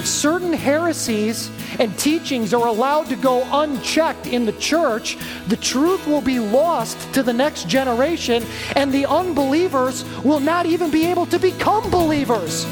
[0.00, 6.06] If certain heresies and teachings are allowed to go unchecked in the church, the truth
[6.06, 8.42] will be lost to the next generation,
[8.76, 12.64] and the unbelievers will not even be able to become believers.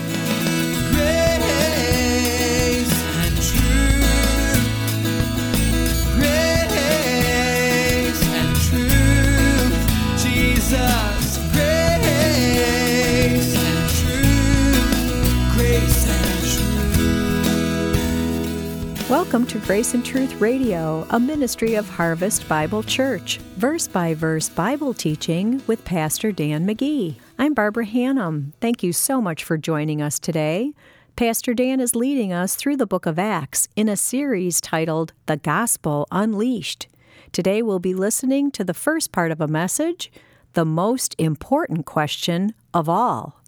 [19.08, 24.50] Welcome to Grace and Truth Radio, a ministry of Harvest Bible Church, verse by verse
[24.50, 27.14] Bible teaching with Pastor Dan McGee.
[27.38, 28.52] I'm Barbara Hannum.
[28.60, 30.74] Thank you so much for joining us today.
[31.16, 35.38] Pastor Dan is leading us through the book of Acts in a series titled The
[35.38, 36.86] Gospel Unleashed.
[37.32, 40.12] Today we'll be listening to the first part of a message,
[40.52, 43.42] the most important question of all.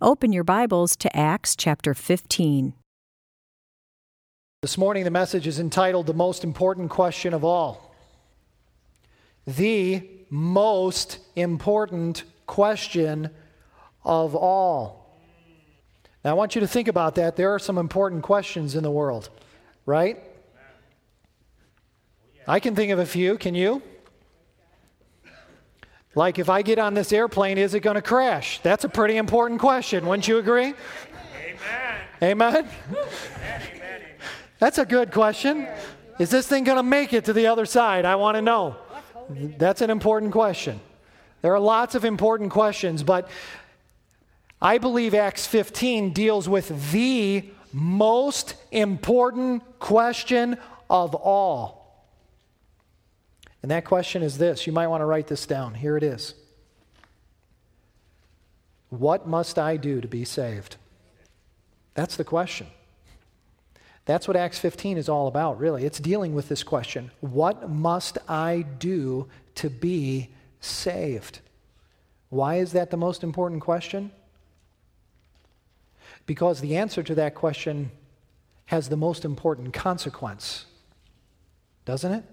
[0.00, 2.72] Open your Bibles to Acts chapter 15.
[4.62, 7.92] This morning, the message is entitled The Most Important Question of All.
[9.44, 13.30] The most important question
[14.04, 15.18] of all.
[16.24, 17.34] Now, I want you to think about that.
[17.34, 19.30] There are some important questions in the world,
[19.84, 20.22] right?
[22.46, 23.38] I can think of a few.
[23.38, 23.82] Can you?
[26.14, 28.60] Like, if I get on this airplane, is it going to crash?
[28.62, 30.72] That's a pretty important question, wouldn't you agree?
[32.22, 32.62] Amen.
[32.62, 32.68] Amen?
[34.62, 35.66] That's a good question.
[36.20, 38.04] Is this thing going to make it to the other side?
[38.04, 38.76] I want to know.
[39.58, 40.78] That's an important question.
[41.40, 43.28] There are lots of important questions, but
[44.60, 50.56] I believe Acts 15 deals with the most important question
[50.88, 52.06] of all.
[53.62, 54.64] And that question is this.
[54.64, 55.74] You might want to write this down.
[55.74, 56.34] Here it is.
[58.90, 60.76] What must I do to be saved?
[61.94, 62.68] That's the question.
[64.04, 65.84] That's what Acts 15 is all about, really.
[65.84, 70.30] It's dealing with this question What must I do to be
[70.60, 71.40] saved?
[72.28, 74.10] Why is that the most important question?
[76.26, 77.90] Because the answer to that question
[78.66, 80.66] has the most important consequence,
[81.84, 82.24] doesn't it?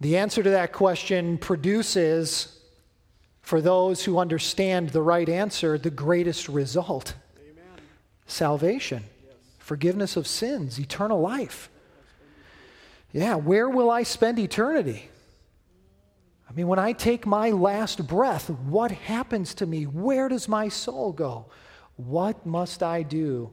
[0.00, 2.58] The answer to that question produces,
[3.40, 7.64] for those who understand the right answer, the greatest result Amen.
[8.26, 9.04] salvation
[9.62, 11.70] forgiveness of sins, eternal life.
[13.12, 15.08] Yeah, where will I spend eternity?
[16.48, 19.84] I mean, when I take my last breath, what happens to me?
[19.84, 21.46] Where does my soul go?
[21.96, 23.52] What must I do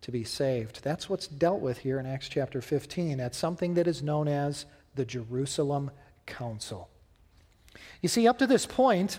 [0.00, 0.82] to be saved?
[0.82, 3.18] That's what's dealt with here in Acts chapter 15.
[3.18, 5.90] That's something that is known as the Jerusalem
[6.26, 6.88] Council.
[8.00, 9.18] You see, up to this point,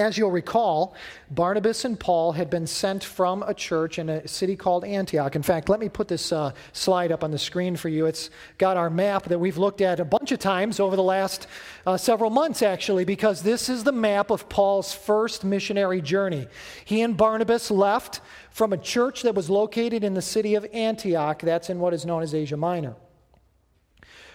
[0.00, 0.94] as you'll recall,
[1.30, 5.36] Barnabas and Paul had been sent from a church in a city called Antioch.
[5.36, 8.06] In fact, let me put this uh, slide up on the screen for you.
[8.06, 11.46] It's got our map that we've looked at a bunch of times over the last
[11.86, 16.48] uh, several months, actually, because this is the map of Paul's first missionary journey.
[16.84, 21.40] He and Barnabas left from a church that was located in the city of Antioch.
[21.42, 22.96] That's in what is known as Asia Minor.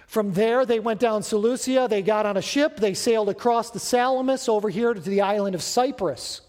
[0.08, 1.88] From there, they went down Seleucia.
[1.90, 2.78] They got on a ship.
[2.78, 6.42] They sailed across the Salamis over here to the island of Cyprus.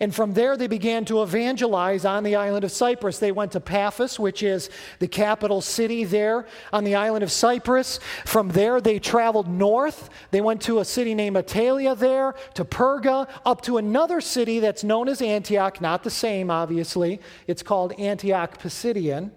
[0.00, 3.18] And from there, they began to evangelize on the island of Cyprus.
[3.18, 4.68] They went to Paphos, which is
[4.98, 7.98] the capital city there on the island of Cyprus.
[8.26, 10.10] From there, they traveled north.
[10.32, 14.84] They went to a city named Attalia there, to Perga, up to another city that's
[14.84, 17.20] known as Antioch, not the same, obviously.
[17.46, 19.30] It's called Antioch Pisidian.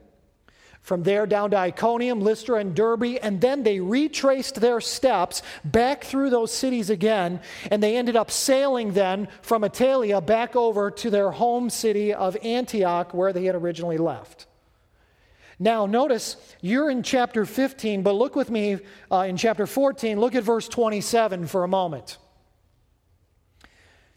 [0.82, 6.04] From there down to Iconium, Lystra, and Derbe, and then they retraced their steps back
[6.04, 11.10] through those cities again, and they ended up sailing then from Attalia back over to
[11.10, 14.48] their home city of Antioch, where they had originally left.
[15.60, 18.80] Now, notice you're in chapter 15, but look with me
[19.12, 20.20] uh, in chapter 14.
[20.20, 22.18] Look at verse 27 for a moment.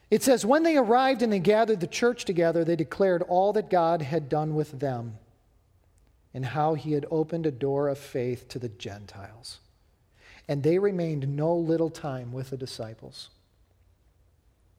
[0.09, 3.71] It says, When they arrived and they gathered the church together, they declared all that
[3.71, 5.19] God had done with them
[6.35, 9.59] and how he had opened a door of faith to the Gentiles.
[10.49, 13.31] And they remained no little time with the disciples.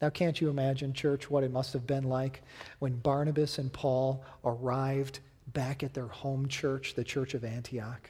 [0.02, 2.42] Now, can't you imagine, church, what it must have been like
[2.80, 8.10] when Barnabas and Paul arrived back at their home church, the church of Antioch?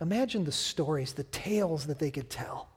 [0.00, 2.69] Imagine the stories, the tales that they could tell.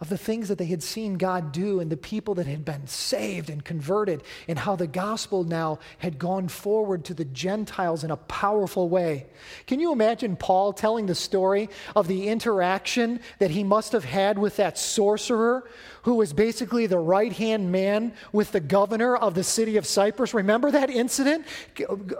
[0.00, 2.86] Of the things that they had seen God do and the people that had been
[2.86, 8.10] saved and converted, and how the gospel now had gone forward to the Gentiles in
[8.12, 9.26] a powerful way.
[9.66, 14.38] Can you imagine Paul telling the story of the interaction that he must have had
[14.38, 15.68] with that sorcerer
[16.02, 20.32] who was basically the right hand man with the governor of the city of Cyprus?
[20.32, 21.44] Remember that incident?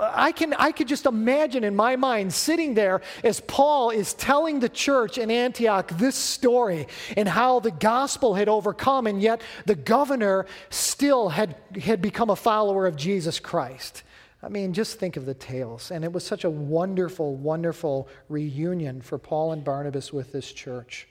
[0.00, 4.60] I, can, I could just imagine in my mind sitting there as Paul is telling
[4.60, 9.74] the church in Antioch this story and how the gospel had overcome, and yet the
[9.74, 14.02] governor still had, had become a follower of Jesus Christ.
[14.42, 15.90] I mean, just think of the tales.
[15.90, 21.08] And it was such a wonderful, wonderful reunion for Paul and Barnabas with this church.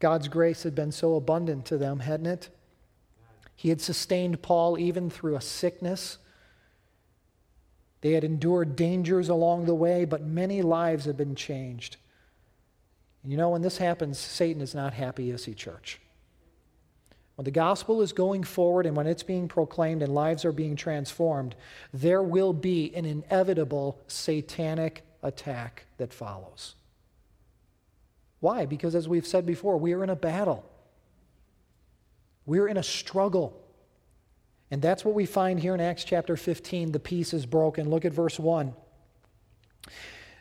[0.00, 2.48] God's grace had been so abundant to them, hadn't it?
[3.54, 6.18] He had sustained Paul even through a sickness.
[8.00, 11.96] They had endured dangers along the way, but many lives had been changed.
[13.28, 16.00] You know, when this happens, Satan is not happy, is he, church?
[17.34, 20.76] When the gospel is going forward and when it's being proclaimed and lives are being
[20.76, 21.54] transformed,
[21.92, 26.74] there will be an inevitable satanic attack that follows.
[28.40, 28.64] Why?
[28.64, 30.64] Because as we've said before, we are in a battle.
[32.46, 33.62] We're in a struggle.
[34.70, 36.92] And that's what we find here in Acts chapter 15.
[36.92, 37.90] The peace is broken.
[37.90, 38.72] Look at verse 1.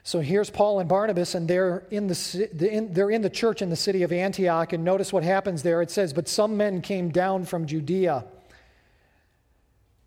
[0.07, 3.75] So here's Paul and Barnabas, and they're in, the, they're in the church in the
[3.75, 4.71] city of Antioch.
[4.71, 5.81] And notice what happens there.
[5.81, 8.23] It says, But some men came down from Judea,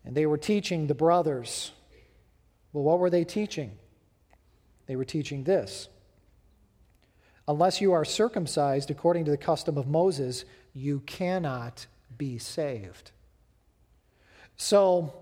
[0.02, 1.72] and they were teaching the brothers.
[2.72, 3.72] Well, what were they teaching?
[4.86, 5.90] They were teaching this
[7.46, 11.86] Unless you are circumcised according to the custom of Moses, you cannot
[12.16, 13.10] be saved.
[14.56, 15.12] So,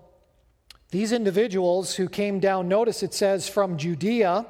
[0.91, 4.45] these individuals who came down, notice it says from Judea,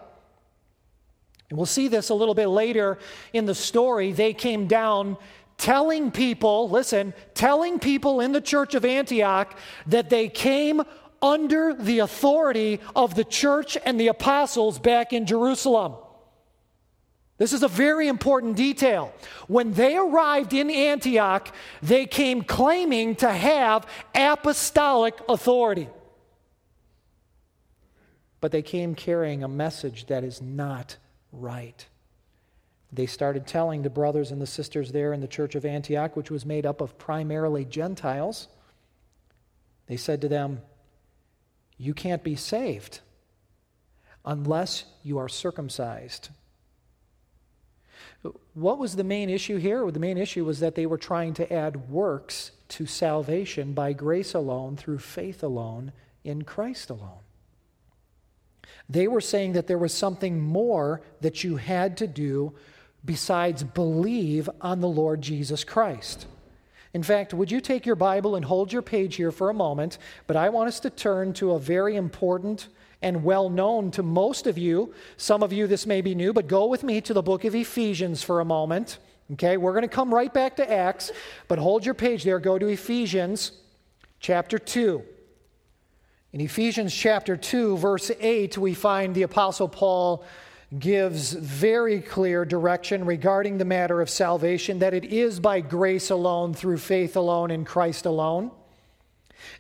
[1.50, 3.00] and we'll see this a little bit later
[3.34, 4.12] in the story.
[4.12, 5.18] They came down
[5.58, 9.58] telling people, listen, telling people in the church of Antioch
[9.88, 10.82] that they came
[11.22, 15.96] under the authority of the church and the apostles back in Jerusalem.
[17.38, 19.14] This is a very important detail.
[19.48, 25.90] When they arrived in Antioch, they came claiming to have apostolic authority.
[28.42, 30.98] But they came carrying a message that is not
[31.32, 31.86] right.
[32.92, 36.32] They started telling the brothers and the sisters there in the church of Antioch, which
[36.32, 38.48] was made up of primarily Gentiles,
[39.88, 40.62] they said to them,
[41.78, 43.02] You can't be saved
[44.26, 46.30] unless you are circumcised.
[48.54, 49.90] What was the main issue here?
[49.90, 54.34] The main issue was that they were trying to add works to salvation by grace
[54.34, 55.92] alone, through faith alone,
[56.24, 57.24] in Christ alone.
[58.90, 62.54] They were saying that there was something more that you had to do
[63.06, 66.28] besides believe on the Lord Jesus Christ.
[66.94, 70.00] In fact, would you take your Bible and hold your page here for a moment?
[70.26, 72.68] But I want us to turn to a very important
[73.02, 74.94] and well known to most of you.
[75.16, 77.56] Some of you, this may be new, but go with me to the book of
[77.56, 78.98] Ephesians for a moment.
[79.34, 81.12] Okay, we're going to come right back to Acts,
[81.48, 82.40] but hold your page there.
[82.40, 83.52] Go to Ephesians
[84.20, 85.04] chapter 2.
[86.32, 90.24] In Ephesians chapter 2, verse 8, we find the Apostle Paul
[90.78, 96.54] gives very clear direction regarding the matter of salvation that it is by grace alone,
[96.54, 98.52] through faith alone, in Christ alone.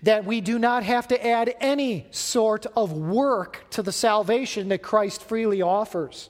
[0.03, 4.83] That we do not have to add any sort of work to the salvation that
[4.83, 6.29] Christ freely offers.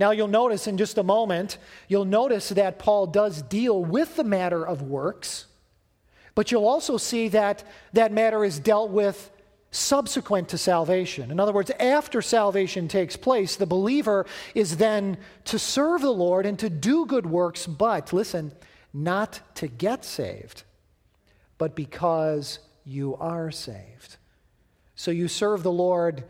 [0.00, 4.24] Now, you'll notice in just a moment, you'll notice that Paul does deal with the
[4.24, 5.46] matter of works,
[6.34, 9.30] but you'll also see that that matter is dealt with
[9.74, 11.30] subsequent to salvation.
[11.30, 16.46] In other words, after salvation takes place, the believer is then to serve the Lord
[16.46, 18.52] and to do good works, but listen,
[18.92, 20.62] not to get saved,
[21.58, 24.16] but because you are saved.
[24.94, 26.24] So you serve the Lord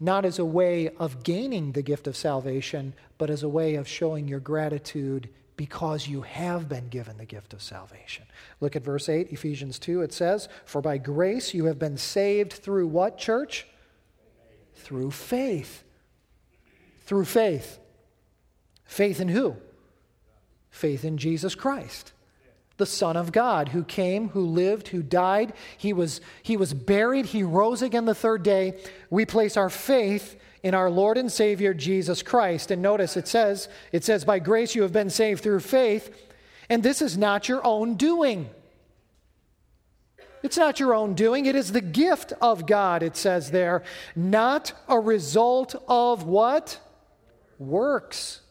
[0.00, 3.88] not as a way of gaining the gift of salvation, but as a way of
[3.88, 8.24] showing your gratitude because you have been given the gift of salvation.
[8.60, 10.02] Look at verse 8, Ephesians 2.
[10.02, 13.66] It says, For by grace you have been saved through what, church?
[14.74, 15.84] Through faith.
[17.04, 17.78] Through faith.
[18.84, 19.56] Faith in who?
[20.70, 22.12] Faith in Jesus Christ,
[22.76, 25.54] the Son of God, who came, who lived, who died.
[25.78, 28.78] He was, he was buried, he rose again the third day.
[29.08, 32.70] We place our faith in our Lord and Savior Jesus Christ.
[32.70, 36.14] And notice it says, it says, by grace you have been saved through faith,
[36.68, 38.50] and this is not your own doing.
[40.42, 41.46] It's not your own doing.
[41.46, 46.78] It is the gift of God, it says there, not a result of what?
[47.58, 48.42] Works.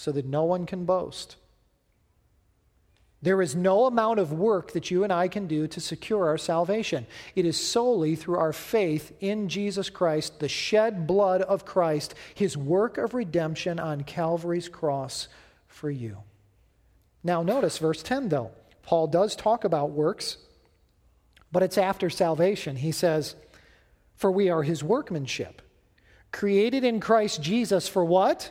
[0.00, 1.36] so that no one can boast.
[3.22, 6.38] There is no amount of work that you and I can do to secure our
[6.38, 7.06] salvation.
[7.34, 12.56] It is solely through our faith in Jesus Christ, the shed blood of Christ, his
[12.56, 15.28] work of redemption on Calvary's cross
[15.68, 16.16] for you.
[17.22, 18.52] Now, notice verse 10, though.
[18.82, 20.38] Paul does talk about works,
[21.52, 22.76] but it's after salvation.
[22.76, 23.36] He says,
[24.16, 25.60] For we are his workmanship,
[26.32, 28.50] created in Christ Jesus for what?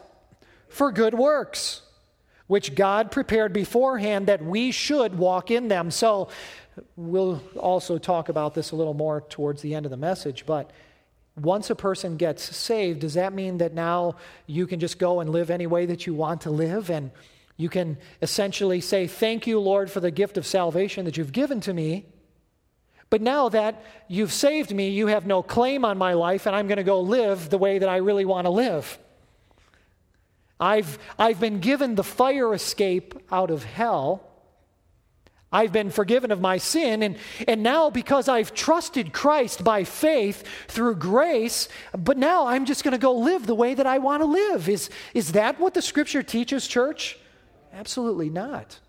[0.68, 1.82] For good works
[2.50, 5.92] which God prepared beforehand that we should walk in them.
[5.92, 6.30] So
[6.96, 10.72] we'll also talk about this a little more towards the end of the message, but
[11.36, 14.16] once a person gets saved, does that mean that now
[14.48, 16.90] you can just go and live any way that you want to live?
[16.90, 17.12] And
[17.56, 21.62] you can essentially say, Thank you, Lord, for the gift of salvation that you've given
[21.62, 22.08] to me.
[23.12, 26.68] But now that you've saved me, you have no claim on my life, and I'm
[26.68, 28.98] going to go live the way that I really want to live.
[30.60, 34.26] I've, I've been given the fire escape out of hell.
[35.52, 37.02] I've been forgiven of my sin.
[37.02, 42.84] And, and now, because I've trusted Christ by faith through grace, but now I'm just
[42.84, 44.70] going to go live the way that I want to live.
[44.70, 47.18] Is, is that what the scripture teaches, church?
[47.74, 48.80] Absolutely not.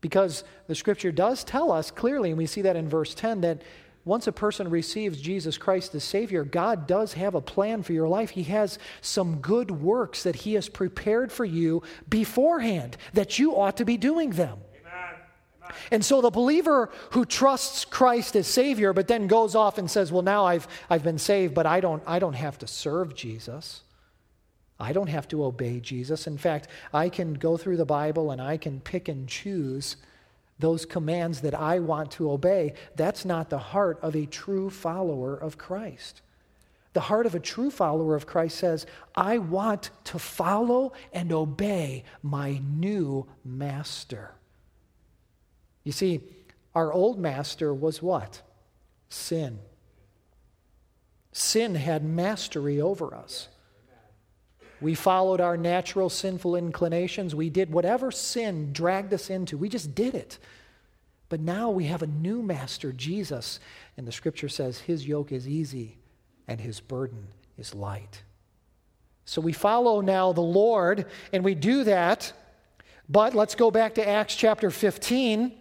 [0.00, 3.62] Because the scripture does tell us clearly, and we see that in verse 10, that
[4.08, 8.08] once a person receives Jesus Christ as Savior, God does have a plan for your
[8.08, 8.30] life.
[8.30, 13.76] He has some good works that He has prepared for you beforehand, that you ought
[13.76, 14.58] to be doing them.
[15.90, 20.10] And so the believer who trusts Christ as Savior, but then goes off and says,
[20.10, 23.82] Well, now I've, I've been saved, but I don't, I don't have to serve Jesus.
[24.80, 26.26] I don't have to obey Jesus.
[26.26, 29.96] In fact, I can go through the Bible and I can pick and choose
[30.58, 32.74] those commands that I want to obey.
[32.96, 36.22] That's not the heart of a true follower of Christ.
[36.94, 42.04] The heart of a true follower of Christ says, I want to follow and obey
[42.22, 44.32] my new master.
[45.84, 46.20] You see,
[46.74, 48.42] our old master was what?
[49.08, 49.60] Sin.
[51.32, 53.48] Sin had mastery over us.
[54.80, 57.34] We followed our natural sinful inclinations.
[57.34, 59.58] We did whatever sin dragged us into.
[59.58, 60.38] We just did it.
[61.28, 63.60] But now we have a new master, Jesus.
[63.96, 65.98] And the scripture says his yoke is easy
[66.46, 68.22] and his burden is light.
[69.24, 72.32] So we follow now the Lord and we do that.
[73.08, 75.52] But let's go back to Acts chapter 15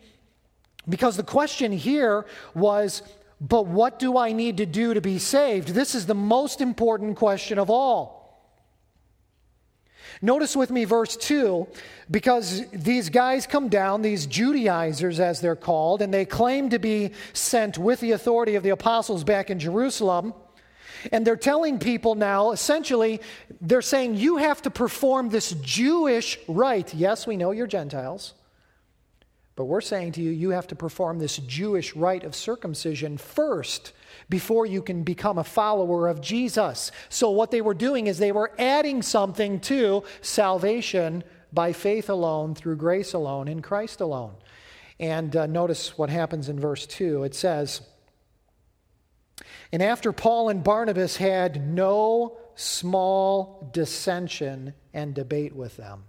[0.88, 3.01] because the question here was
[3.39, 5.69] but what do I need to do to be saved?
[5.69, 8.16] This is the most important question of all.
[10.21, 11.67] Notice with me verse 2
[12.09, 17.12] because these guys come down, these Judaizers as they're called, and they claim to be
[17.33, 20.33] sent with the authority of the apostles back in Jerusalem.
[21.12, 23.21] And they're telling people now, essentially,
[23.62, 26.93] they're saying, you have to perform this Jewish rite.
[26.93, 28.33] Yes, we know you're Gentiles.
[29.57, 33.91] But we're saying to you, you have to perform this Jewish rite of circumcision first
[34.29, 36.91] before you can become a follower of Jesus.
[37.09, 42.53] So, what they were doing is they were adding something to salvation by faith alone,
[42.53, 44.35] through grace alone, in Christ alone.
[44.99, 47.23] And uh, notice what happens in verse 2.
[47.23, 47.81] It says,
[49.71, 56.03] And after Paul and Barnabas had no small dissension and debate with them.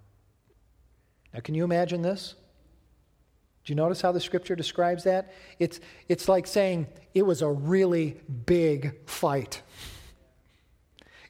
[1.32, 2.34] Now, can you imagine this?
[3.68, 5.30] Do you notice how the scripture describes that?
[5.58, 9.60] It's, it's like saying it was a really big fight.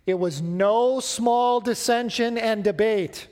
[0.07, 3.26] It was no small dissension and debate.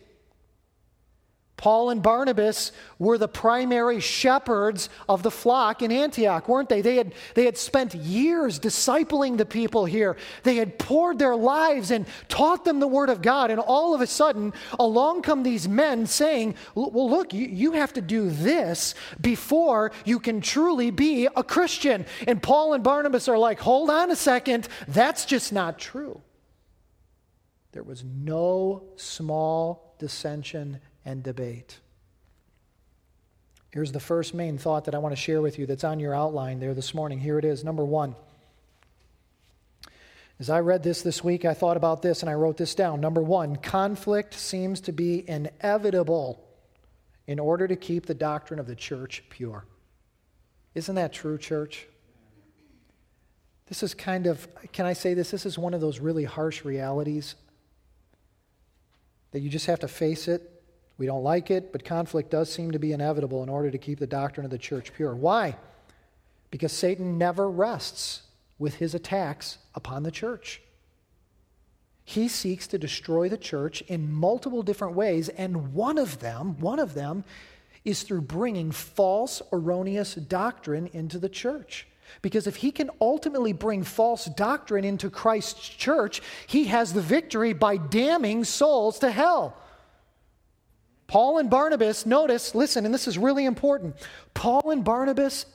[1.56, 6.82] Paul and Barnabas were the primary shepherds of the flock in Antioch, weren't they?
[6.82, 10.18] They had, they had spent years discipling the people here.
[10.42, 13.50] They had poured their lives and taught them the Word of God.
[13.50, 17.94] And all of a sudden, along come these men saying, Well, look, you, you have
[17.94, 22.04] to do this before you can truly be a Christian.
[22.28, 26.20] And Paul and Barnabas are like, Hold on a second, that's just not true.
[27.72, 31.78] There was no small dissension and debate.
[33.70, 36.14] Here's the first main thought that I want to share with you that's on your
[36.14, 37.20] outline there this morning.
[37.20, 37.64] Here it is.
[37.64, 38.16] Number one.
[40.38, 43.00] As I read this this week, I thought about this and I wrote this down.
[43.00, 46.42] Number one, conflict seems to be inevitable
[47.26, 49.64] in order to keep the doctrine of the church pure.
[50.74, 51.86] Isn't that true, church?
[53.66, 55.30] This is kind of, can I say this?
[55.30, 57.34] This is one of those really harsh realities
[59.32, 60.55] that you just have to face it
[60.98, 63.98] we don't like it, but conflict does seem to be inevitable in order to keep
[63.98, 65.14] the doctrine of the church pure.
[65.14, 65.56] Why?
[66.50, 68.22] Because Satan never rests
[68.58, 70.62] with his attacks upon the church.
[72.08, 76.78] he seeks to destroy the church in multiple different ways, and one of them, one
[76.78, 77.24] of them
[77.84, 81.88] is through bringing false, erroneous doctrine into the church.
[82.22, 87.52] Because if he can ultimately bring false doctrine into Christ's church, he has the victory
[87.52, 89.56] by damning souls to hell.
[91.06, 93.96] Paul and Barnabas, notice, listen, and this is really important.
[94.34, 95.46] Paul and Barnabas,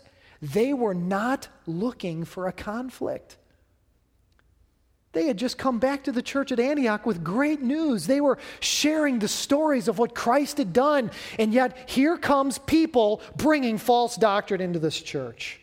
[0.42, 3.38] they were not looking for a conflict.
[5.14, 8.08] They had just come back to the church at Antioch with great news.
[8.08, 11.12] They were sharing the stories of what Christ had done.
[11.38, 15.60] And yet, here comes people bringing false doctrine into this church.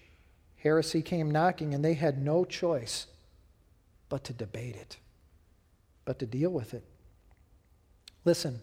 [0.56, 3.06] Heresy came knocking, and they had no choice
[4.10, 4.98] but to debate it,
[6.04, 6.84] but to deal with it.
[8.26, 8.60] Listen,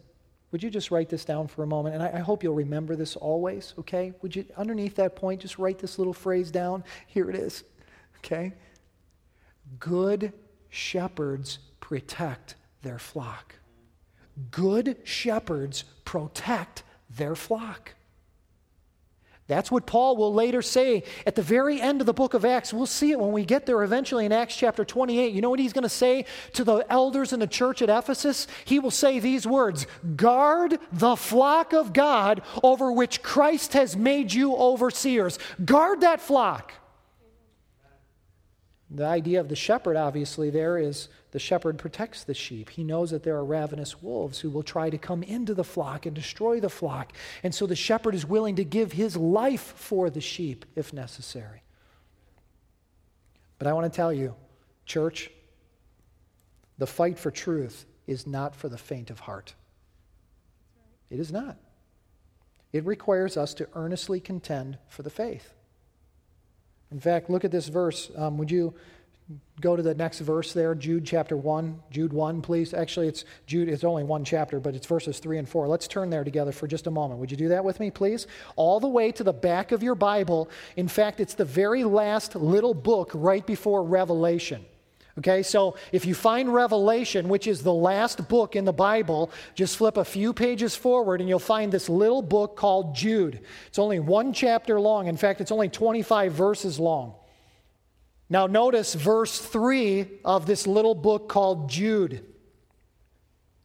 [0.55, 1.95] would you just write this down for a moment?
[1.95, 4.13] And I, I, hope you'll remember this always, okay?
[4.21, 6.85] Would you, underneath that point, just write this little phrase down?
[7.07, 7.65] Here it is,
[8.19, 8.53] okay?
[9.79, 10.31] Good
[10.69, 13.55] shepherds protect their flock.
[14.50, 17.93] Good shepherds protect their flock.
[19.48, 22.74] That's what Paul will later say at the very end of the book of Acts.
[22.74, 25.34] We'll see it when we get there eventually in Acts chapter 28.
[25.34, 28.48] You know what he's going to say to the elders in the church at Ephesus?
[28.66, 29.86] He will say these words
[30.16, 35.38] Guard the flock of God over which Christ has made you overseers.
[35.64, 36.74] Guard that flock.
[38.92, 42.70] The idea of the shepherd, obviously, there is the shepherd protects the sheep.
[42.70, 46.06] He knows that there are ravenous wolves who will try to come into the flock
[46.06, 47.12] and destroy the flock.
[47.42, 51.63] And so the shepherd is willing to give his life for the sheep if necessary.
[53.58, 54.36] But I want to tell you,
[54.86, 55.32] church,
[56.77, 59.56] the fight for truth is not for the faint of heart.
[61.10, 61.58] It is not.
[62.72, 65.54] It requires us to earnestly contend for the faith.
[66.92, 68.12] In fact, look at this verse.
[68.15, 68.74] Um, would you
[69.60, 71.82] go to the next verse there, Jude chapter 1.
[71.89, 72.74] Jude 1, please.
[72.74, 75.68] Actually, it's Jude, it's only one chapter, but it's verses 3 and 4.
[75.68, 77.20] Let's turn there together for just a moment.
[77.20, 78.27] Would you do that with me, please?
[78.56, 80.50] All the way to the back of your Bible.
[80.75, 84.65] In fact, it's the very last little book right before Revelation.
[85.17, 89.77] Okay, so if you find Revelation, which is the last book in the Bible, just
[89.77, 93.40] flip a few pages forward and you'll find this little book called Jude.
[93.68, 95.07] It's only one chapter long.
[95.07, 97.13] In fact, it's only 25 verses long.
[98.29, 102.25] Now, notice verse 3 of this little book called Jude.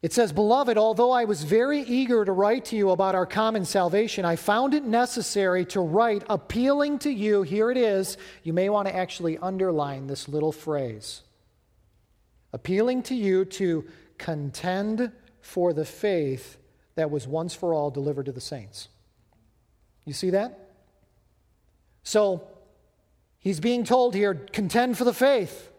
[0.02, 3.64] It says, Beloved, although I was very eager to write to you about our common
[3.64, 7.42] salvation, I found it necessary to write appealing to you.
[7.42, 8.18] Here it is.
[8.44, 11.22] You may want to actually underline this little phrase
[12.52, 13.84] appealing to you to
[14.18, 16.58] contend for the faith
[16.94, 18.88] that was once for all delivered to the saints.
[20.04, 20.70] You see that?
[22.02, 22.46] So,
[23.38, 25.70] he's being told here contend for the faith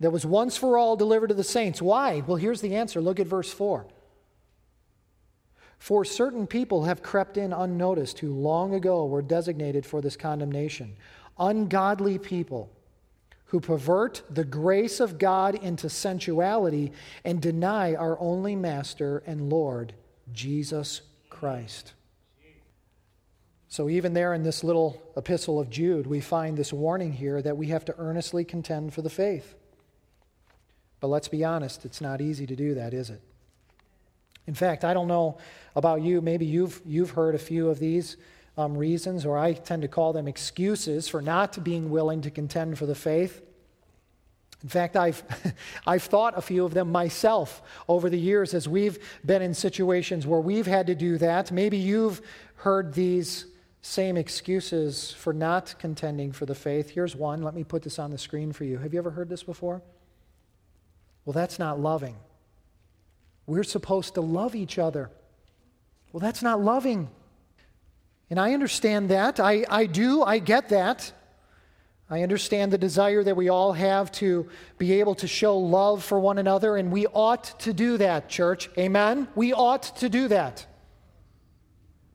[0.00, 1.82] that was once for all delivered to the saints.
[1.82, 2.22] Why?
[2.26, 3.00] Well, here's the answer.
[3.00, 3.86] Look at verse 4.
[5.78, 10.96] For certain people have crept in unnoticed who long ago were designated for this condemnation.
[11.38, 12.70] Ungodly people
[13.48, 16.92] who pervert the grace of God into sensuality
[17.24, 19.94] and deny our only Master and Lord,
[20.32, 21.94] Jesus Christ.
[23.70, 27.56] So, even there in this little epistle of Jude, we find this warning here that
[27.56, 29.54] we have to earnestly contend for the faith.
[31.00, 33.20] But let's be honest, it's not easy to do that, is it?
[34.46, 35.38] In fact, I don't know
[35.76, 38.16] about you, maybe you've, you've heard a few of these
[38.58, 42.76] um, reasons, or I tend to call them excuses for not being willing to contend
[42.76, 43.40] for the faith.
[44.64, 45.22] In fact, I've,
[45.86, 50.26] I've thought a few of them myself over the years as we've been in situations
[50.26, 51.52] where we've had to do that.
[51.52, 52.20] Maybe you've
[52.56, 53.46] heard these
[53.80, 56.90] same excuses for not contending for the faith.
[56.90, 57.42] Here's one.
[57.42, 58.78] Let me put this on the screen for you.
[58.78, 59.82] Have you ever heard this before?
[61.24, 62.16] Well, that's not loving.
[63.46, 65.10] We're supposed to love each other.
[66.12, 67.08] Well, that's not loving.
[68.30, 69.40] And I understand that.
[69.40, 70.22] I, I do.
[70.22, 71.12] I get that.
[72.10, 76.18] I understand the desire that we all have to be able to show love for
[76.18, 78.70] one another, and we ought to do that, church.
[78.78, 79.28] Amen?
[79.34, 80.66] We ought to do that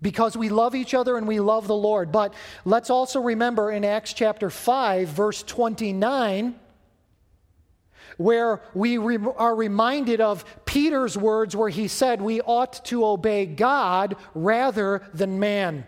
[0.01, 2.11] because we love each other and we love the Lord.
[2.11, 2.33] But
[2.65, 6.55] let's also remember in Acts chapter 5, verse 29,
[8.17, 13.45] where we re- are reminded of Peter's words where he said we ought to obey
[13.45, 15.85] God rather than man.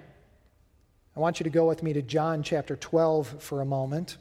[1.16, 4.18] I want you to go with me to John chapter 12 for a moment.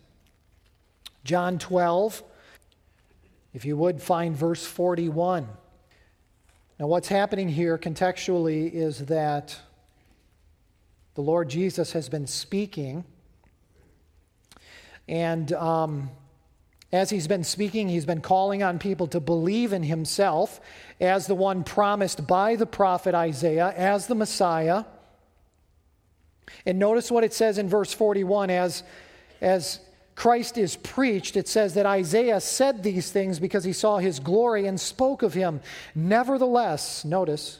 [1.24, 2.22] John 12,
[3.52, 5.48] if you would find verse 41.
[6.78, 9.58] Now, what's happening here contextually is that
[11.14, 13.04] the Lord Jesus has been speaking,
[15.08, 16.10] and um,
[16.94, 20.60] As he's been speaking, he's been calling on people to believe in himself
[21.00, 24.84] as the one promised by the prophet Isaiah, as the Messiah.
[26.66, 28.82] And notice what it says in verse 41 as,
[29.40, 29.80] as
[30.14, 34.66] Christ is preached, it says that Isaiah said these things because he saw his glory
[34.66, 35.60] and spoke of him.
[35.94, 37.58] Nevertheless, notice,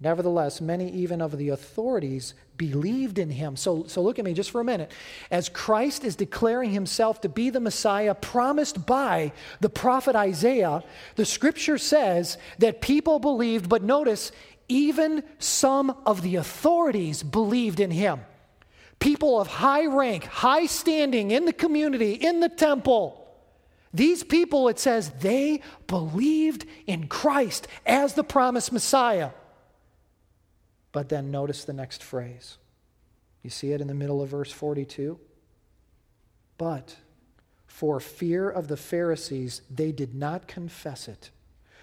[0.00, 3.56] nevertheless, many even of the authorities believed in him.
[3.56, 4.92] So, so look at me just for a minute.
[5.30, 10.84] As Christ is declaring himself to be the Messiah promised by the prophet Isaiah,
[11.16, 14.30] the scripture says that people believed, but notice,
[14.70, 18.20] even some of the authorities believed in him.
[19.00, 23.16] People of high rank, high standing in the community, in the temple.
[23.92, 29.30] These people, it says, they believed in Christ as the promised Messiah.
[30.92, 32.58] But then notice the next phrase.
[33.42, 35.18] You see it in the middle of verse 42?
[36.58, 36.96] But
[37.66, 41.30] for fear of the Pharisees, they did not confess it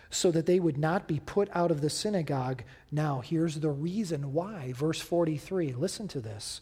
[0.10, 2.64] so that they would not be put out of the synagogue.
[2.92, 4.74] Now, here's the reason why.
[4.74, 6.62] Verse 43, listen to this.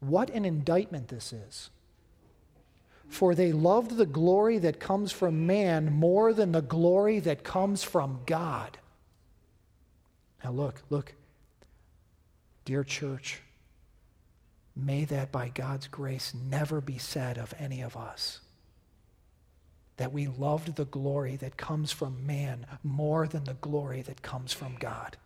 [0.00, 1.70] What an indictment this is.
[3.08, 7.82] For they loved the glory that comes from man more than the glory that comes
[7.82, 8.78] from God.
[10.44, 11.14] Now, look, look.
[12.64, 13.40] Dear church,
[14.76, 18.40] may that by God's grace never be said of any of us
[20.00, 24.50] that we loved the glory that comes from man more than the glory that comes
[24.50, 25.18] from God.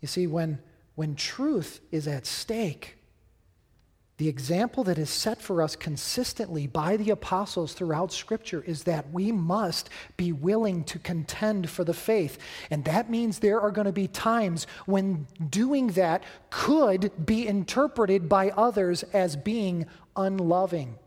[0.00, 0.58] You see, when,
[0.96, 2.96] when truth is at stake,
[4.16, 9.12] the example that is set for us consistently by the apostles throughout Scripture is that
[9.12, 12.38] we must be willing to contend for the faith.
[12.72, 18.28] And that means there are going to be times when doing that could be interpreted
[18.28, 19.86] by others as being
[20.16, 20.98] unloving.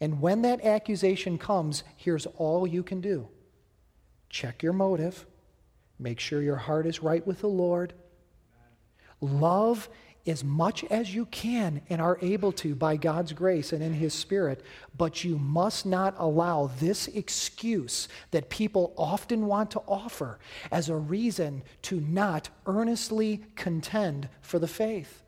[0.00, 3.28] And when that accusation comes, here's all you can do
[4.28, 5.26] check your motive,
[5.98, 7.92] make sure your heart is right with the Lord.
[9.20, 9.88] Love
[10.26, 14.14] as much as you can and are able to by God's grace and in His
[14.14, 14.62] Spirit,
[14.96, 20.38] but you must not allow this excuse that people often want to offer
[20.70, 25.22] as a reason to not earnestly contend for the faith.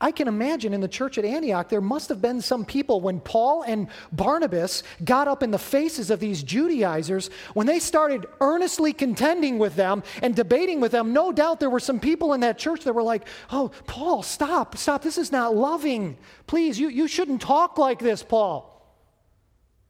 [0.00, 3.18] I can imagine in the church at Antioch, there must have been some people when
[3.18, 8.92] Paul and Barnabas got up in the faces of these Judaizers, when they started earnestly
[8.92, 12.58] contending with them and debating with them, no doubt there were some people in that
[12.58, 15.02] church that were like, Oh, Paul, stop, stop.
[15.02, 16.16] This is not loving.
[16.46, 18.74] Please, you, you shouldn't talk like this, Paul.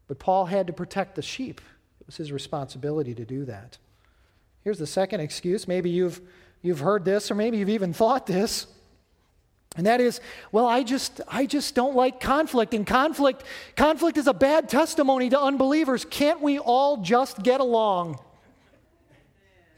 [0.07, 1.61] But Paul had to protect the sheep,
[2.01, 3.77] it was his responsibility to do that.
[4.65, 5.69] Here's the second excuse.
[5.69, 6.23] Maybe you've,
[6.63, 8.67] you've heard this, or maybe you've even thought this.
[9.79, 12.75] And that is, well, I just, I just don't like conflict.
[12.75, 13.45] And conflict,
[13.77, 16.05] conflict is a bad testimony to unbelievers.
[16.05, 18.19] Can't we all just get along?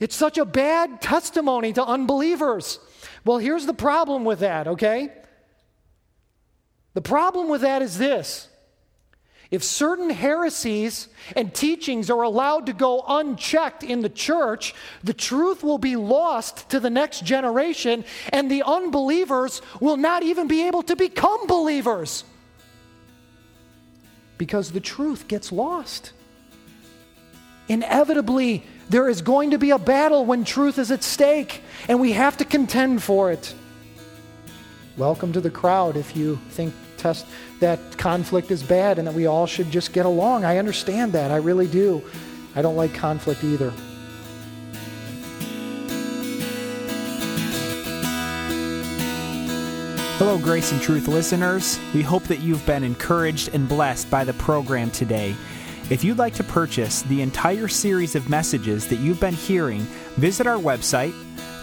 [0.00, 2.78] It's such a bad testimony to unbelievers.
[3.26, 5.12] Well, here's the problem with that, okay?
[6.94, 8.48] The problem with that is this
[9.50, 15.64] if certain heresies and teachings are allowed to go unchecked in the church, the truth
[15.64, 20.82] will be lost to the next generation, and the unbelievers will not even be able
[20.84, 22.24] to become believers
[24.38, 26.12] because the truth gets lost.
[27.68, 32.12] Inevitably, there is going to be a battle when truth is at stake, and we
[32.12, 33.52] have to contend for it.
[34.96, 37.26] Welcome to the crowd if you think test
[37.60, 40.44] that conflict is bad and that we all should just get along.
[40.44, 41.30] I understand that.
[41.30, 42.02] I really do.
[42.54, 43.72] I don't like conflict either.
[50.18, 51.80] Hello, Grace and Truth listeners.
[51.94, 55.34] We hope that you've been encouraged and blessed by the program today.
[55.88, 59.80] If you'd like to purchase the entire series of messages that you've been hearing,
[60.16, 61.14] visit our website,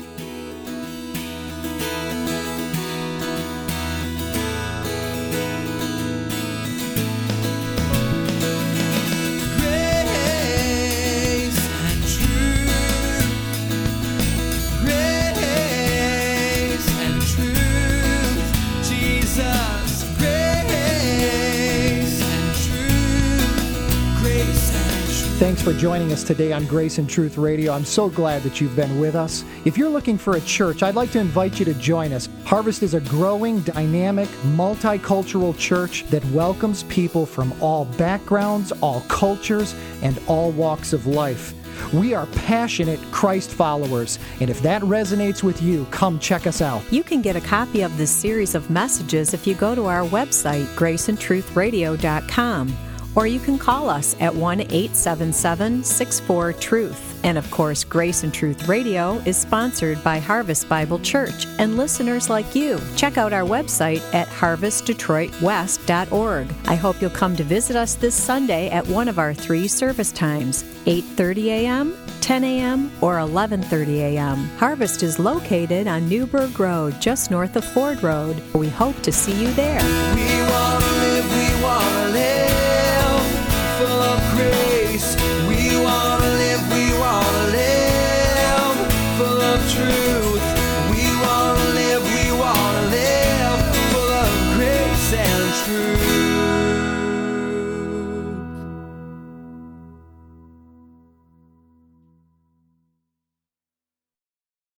[25.39, 27.73] Thanks for joining us today on Grace and Truth Radio.
[27.73, 29.45] I'm so glad that you've been with us.
[29.65, 32.29] If you're looking for a church, I'd like to invite you to join us.
[32.45, 39.77] Harvest is a growing, dynamic, multicultural church that welcomes people from all backgrounds, all cultures,
[40.03, 41.55] and all walks of life.
[41.95, 46.83] We are passionate Christ followers, and if that resonates with you, come check us out.
[46.93, 50.03] You can get a copy of this series of messages if you go to our
[50.03, 52.77] website, graceandtruthradio.com
[53.19, 57.21] or you can call us at 1 877 64 Truth.
[57.25, 62.31] And of course, Grace and Truth Radio is sponsored by Harvest Bible Church and listeners
[62.31, 62.79] like you.
[62.95, 66.55] Check out our website at harvestdetroitwest.org.
[66.67, 70.13] I hope you'll come to visit us this Sunday at one of our three service
[70.13, 74.49] times 8:30 a.m., 10 a.m., or 11:30 a.m.
[74.59, 78.41] Harvest is located on Newburgh Road, just north of Ford Road.
[78.55, 80.48] We hope to see you there.
[95.69, 96.18] Truth.